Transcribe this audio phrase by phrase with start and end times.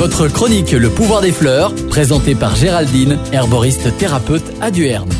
[0.00, 5.10] Votre chronique Le pouvoir des fleurs, présentée par Géraldine, herboriste thérapeute à Duerne.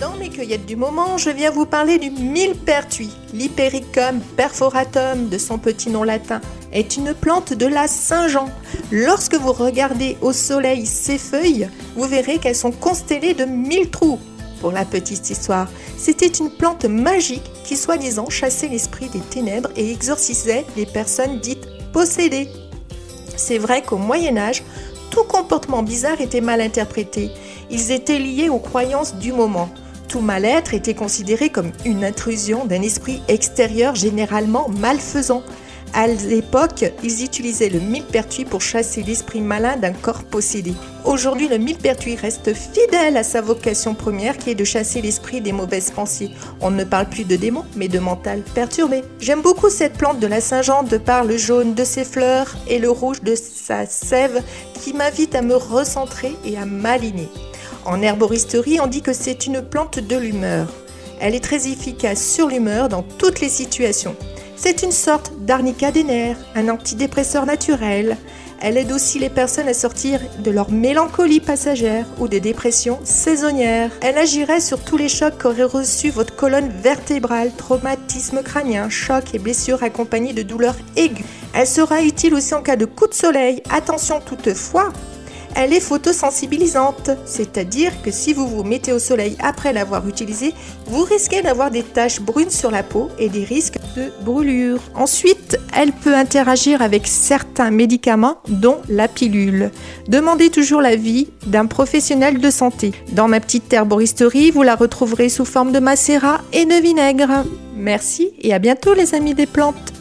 [0.00, 3.12] Dans mes cueillettes du moment, je viens vous parler du millepertuis.
[3.32, 6.40] L'Hypericum perforatum, de son petit nom latin,
[6.72, 8.50] est une plante de la Saint-Jean.
[8.90, 14.18] Lorsque vous regardez au soleil ses feuilles, vous verrez qu'elles sont constellées de mille trous.
[14.60, 19.92] Pour la petite histoire, c'était une plante magique qui soi-disant chassait l'esprit des ténèbres et
[19.92, 22.48] exorcisait les personnes dites possédées.
[23.50, 24.62] C'est vrai qu'au Moyen Âge,
[25.10, 27.32] tout comportement bizarre était mal interprété.
[27.68, 29.68] Ils étaient liés aux croyances du moment.
[30.06, 35.42] Tout mal-être était considéré comme une intrusion d'un esprit extérieur généralement malfaisant.
[35.92, 40.72] À l'époque, ils utilisaient le millepertuis pour chasser l'esprit malin d'un corps possédé.
[41.04, 45.52] Aujourd'hui, le millepertuis reste fidèle à sa vocation première qui est de chasser l'esprit des
[45.52, 46.30] mauvaises pensées.
[46.60, 49.02] On ne parle plus de démons, mais de mental perturbé.
[49.18, 52.78] J'aime beaucoup cette plante de la Saint-Jean de par le jaune de ses fleurs et
[52.78, 54.42] le rouge de sa sève
[54.74, 57.28] qui m'invite à me recentrer et à m'aligner.
[57.84, 60.68] En herboristerie, on dit que c'est une plante de l'humeur.
[61.20, 64.14] Elle est très efficace sur l'humeur dans toutes les situations.
[64.62, 68.18] C'est une sorte d'arnica des nerfs, un antidépresseur naturel.
[68.60, 73.90] Elle aide aussi les personnes à sortir de leur mélancolie passagère ou des dépressions saisonnières.
[74.02, 79.38] Elle agirait sur tous les chocs qu'aurait reçu votre colonne vertébrale, traumatisme crânien, choc et
[79.38, 81.24] blessures accompagnés de douleurs aiguës.
[81.54, 83.62] Elle sera utile aussi en cas de coup de soleil.
[83.70, 84.92] Attention toutefois,
[85.54, 90.54] elle est photosensibilisante, c'est-à-dire que si vous vous mettez au soleil après l'avoir utilisée,
[90.86, 94.80] vous risquez d'avoir des taches brunes sur la peau et des risques de brûlure.
[94.94, 99.70] Ensuite, elle peut interagir avec certains médicaments, dont la pilule.
[100.08, 102.92] Demandez toujours l'avis d'un professionnel de santé.
[103.12, 107.44] Dans ma petite herboristerie, vous la retrouverez sous forme de macérat et de vinaigre.
[107.76, 109.92] Merci et à bientôt les amis des plantes.